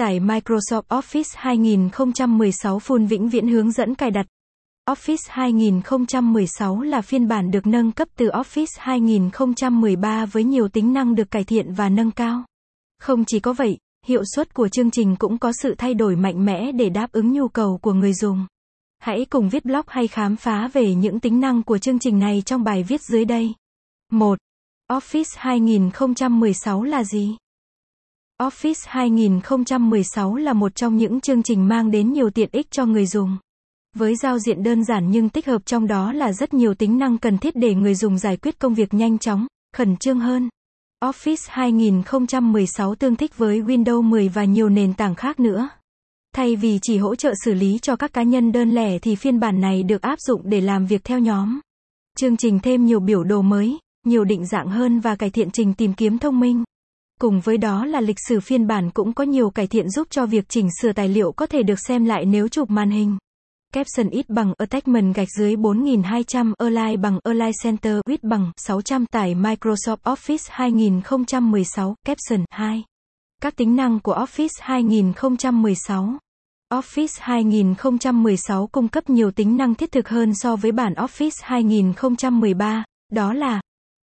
Tải 0.00 0.20
Microsoft 0.20 0.82
Office 0.88 1.34
2016 1.36 2.78
full 2.78 3.06
vĩnh 3.06 3.28
viễn 3.28 3.48
hướng 3.48 3.72
dẫn 3.72 3.94
cài 3.94 4.10
đặt. 4.10 4.26
Office 4.88 5.26
2016 5.28 6.80
là 6.80 7.00
phiên 7.00 7.28
bản 7.28 7.50
được 7.50 7.66
nâng 7.66 7.92
cấp 7.92 8.08
từ 8.16 8.28
Office 8.28 8.76
2013 8.78 10.26
với 10.26 10.44
nhiều 10.44 10.68
tính 10.68 10.92
năng 10.92 11.14
được 11.14 11.30
cải 11.30 11.44
thiện 11.44 11.72
và 11.72 11.88
nâng 11.88 12.10
cao. 12.10 12.44
Không 12.98 13.24
chỉ 13.24 13.40
có 13.40 13.52
vậy, 13.52 13.78
hiệu 14.06 14.22
suất 14.34 14.54
của 14.54 14.68
chương 14.68 14.90
trình 14.90 15.16
cũng 15.16 15.38
có 15.38 15.52
sự 15.52 15.74
thay 15.78 15.94
đổi 15.94 16.16
mạnh 16.16 16.44
mẽ 16.44 16.72
để 16.72 16.88
đáp 16.88 17.12
ứng 17.12 17.32
nhu 17.32 17.48
cầu 17.48 17.78
của 17.82 17.92
người 17.92 18.14
dùng. 18.14 18.46
Hãy 18.98 19.24
cùng 19.30 19.48
viết 19.48 19.64
blog 19.64 19.84
hay 19.86 20.08
khám 20.08 20.36
phá 20.36 20.68
về 20.72 20.94
những 20.94 21.20
tính 21.20 21.40
năng 21.40 21.62
của 21.62 21.78
chương 21.78 21.98
trình 21.98 22.18
này 22.18 22.42
trong 22.46 22.64
bài 22.64 22.82
viết 22.82 23.00
dưới 23.02 23.24
đây. 23.24 23.54
1. 24.12 24.38
Office 24.90 25.34
2016 25.36 26.82
là 26.82 27.04
gì? 27.04 27.36
Office 28.40 28.84
2016 28.86 30.36
là 30.36 30.52
một 30.52 30.74
trong 30.74 30.96
những 30.96 31.20
chương 31.20 31.42
trình 31.42 31.68
mang 31.68 31.90
đến 31.90 32.12
nhiều 32.12 32.30
tiện 32.30 32.48
ích 32.52 32.70
cho 32.70 32.86
người 32.86 33.06
dùng. 33.06 33.36
Với 33.96 34.16
giao 34.16 34.38
diện 34.38 34.62
đơn 34.62 34.84
giản 34.84 35.10
nhưng 35.10 35.28
tích 35.28 35.46
hợp 35.46 35.62
trong 35.66 35.86
đó 35.86 36.12
là 36.12 36.32
rất 36.32 36.54
nhiều 36.54 36.74
tính 36.74 36.98
năng 36.98 37.18
cần 37.18 37.38
thiết 37.38 37.56
để 37.56 37.74
người 37.74 37.94
dùng 37.94 38.18
giải 38.18 38.36
quyết 38.36 38.58
công 38.58 38.74
việc 38.74 38.94
nhanh 38.94 39.18
chóng, 39.18 39.46
khẩn 39.76 39.96
trương 39.96 40.20
hơn. 40.20 40.48
Office 41.04 41.46
2016 41.48 42.94
tương 42.94 43.16
thích 43.16 43.38
với 43.38 43.62
Windows 43.62 44.02
10 44.02 44.28
và 44.28 44.44
nhiều 44.44 44.68
nền 44.68 44.94
tảng 44.94 45.14
khác 45.14 45.40
nữa. 45.40 45.68
Thay 46.34 46.56
vì 46.56 46.78
chỉ 46.82 46.98
hỗ 46.98 47.14
trợ 47.14 47.32
xử 47.44 47.54
lý 47.54 47.78
cho 47.82 47.96
các 47.96 48.12
cá 48.12 48.22
nhân 48.22 48.52
đơn 48.52 48.70
lẻ 48.70 48.98
thì 48.98 49.16
phiên 49.16 49.40
bản 49.40 49.60
này 49.60 49.82
được 49.82 50.02
áp 50.02 50.20
dụng 50.20 50.40
để 50.44 50.60
làm 50.60 50.86
việc 50.86 51.04
theo 51.04 51.18
nhóm. 51.18 51.60
Chương 52.18 52.36
trình 52.36 52.60
thêm 52.60 52.84
nhiều 52.84 53.00
biểu 53.00 53.24
đồ 53.24 53.42
mới, 53.42 53.78
nhiều 54.06 54.24
định 54.24 54.46
dạng 54.46 54.68
hơn 54.68 55.00
và 55.00 55.16
cải 55.16 55.30
thiện 55.30 55.50
trình 55.50 55.74
tìm 55.74 55.94
kiếm 55.94 56.18
thông 56.18 56.40
minh. 56.40 56.64
Cùng 57.20 57.40
với 57.40 57.58
đó 57.58 57.84
là 57.84 58.00
lịch 58.00 58.16
sử 58.28 58.40
phiên 58.40 58.66
bản 58.66 58.90
cũng 58.90 59.12
có 59.12 59.24
nhiều 59.24 59.50
cải 59.50 59.66
thiện 59.66 59.90
giúp 59.90 60.08
cho 60.10 60.26
việc 60.26 60.48
chỉnh 60.48 60.68
sửa 60.80 60.92
tài 60.92 61.08
liệu 61.08 61.32
có 61.32 61.46
thể 61.46 61.62
được 61.62 61.78
xem 61.88 62.04
lại 62.04 62.24
nếu 62.24 62.48
chụp 62.48 62.70
màn 62.70 62.90
hình. 62.90 63.18
Caption 63.72 64.10
ít 64.10 64.28
bằng 64.28 64.52
Attachment 64.58 65.14
gạch 65.14 65.28
dưới 65.38 65.56
4200 65.56 66.52
Align 66.58 67.00
bằng 67.00 67.18
Align 67.24 67.52
Center 67.62 67.98
width 68.06 68.28
bằng 68.28 68.52
600 68.56 69.06
tải 69.06 69.34
Microsoft 69.34 69.96
Office 70.04 70.48
2016 70.50 71.94
Caption 72.04 72.44
2 72.50 72.84
Các 73.42 73.56
tính 73.56 73.76
năng 73.76 74.00
của 74.00 74.14
Office 74.14 74.58
2016 74.60 76.12
Office 76.72 77.18
2016 77.20 78.66
cung 78.66 78.88
cấp 78.88 79.10
nhiều 79.10 79.30
tính 79.30 79.56
năng 79.56 79.74
thiết 79.74 79.92
thực 79.92 80.08
hơn 80.08 80.34
so 80.34 80.56
với 80.56 80.72
bản 80.72 80.92
Office 80.92 81.40
2013, 81.42 82.84
đó 83.12 83.32
là 83.32 83.60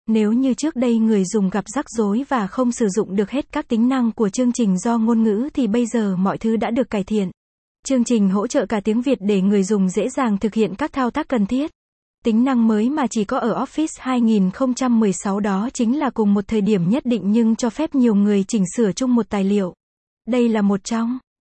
nếu 0.06 0.32
như 0.32 0.54
trước 0.54 0.76
đây 0.76 0.98
người 0.98 1.24
dùng 1.24 1.50
gặp 1.50 1.64
rắc 1.74 1.90
rối 1.90 2.24
và 2.28 2.46
không 2.46 2.72
sử 2.72 2.88
dụng 2.88 3.16
được 3.16 3.30
hết 3.30 3.52
các 3.52 3.68
tính 3.68 3.88
năng 3.88 4.12
của 4.12 4.28
chương 4.28 4.52
trình 4.52 4.78
do 4.78 4.98
ngôn 4.98 5.22
ngữ 5.22 5.48
thì 5.54 5.66
bây 5.66 5.86
giờ 5.86 6.16
mọi 6.16 6.38
thứ 6.38 6.56
đã 6.56 6.70
được 6.70 6.90
cải 6.90 7.04
thiện. 7.04 7.30
Chương 7.86 8.04
trình 8.04 8.30
hỗ 8.30 8.46
trợ 8.46 8.66
cả 8.66 8.80
tiếng 8.84 9.02
Việt 9.02 9.18
để 9.20 9.40
người 9.40 9.62
dùng 9.62 9.88
dễ 9.88 10.08
dàng 10.08 10.38
thực 10.38 10.54
hiện 10.54 10.74
các 10.74 10.92
thao 10.92 11.10
tác 11.10 11.28
cần 11.28 11.46
thiết. 11.46 11.70
Tính 12.24 12.44
năng 12.44 12.68
mới 12.68 12.90
mà 12.90 13.06
chỉ 13.10 13.24
có 13.24 13.38
ở 13.38 13.64
Office 13.64 13.98
2016 14.00 15.40
đó 15.40 15.68
chính 15.72 15.98
là 15.98 16.10
cùng 16.10 16.34
một 16.34 16.48
thời 16.48 16.60
điểm 16.60 16.90
nhất 16.90 17.06
định 17.06 17.22
nhưng 17.24 17.56
cho 17.56 17.70
phép 17.70 17.94
nhiều 17.94 18.14
người 18.14 18.44
chỉnh 18.48 18.64
sửa 18.76 18.92
chung 18.92 19.14
một 19.14 19.28
tài 19.28 19.44
liệu. 19.44 19.74
Đây 20.28 20.48
là 20.48 20.62
một 20.62 20.84
trong 20.84 21.18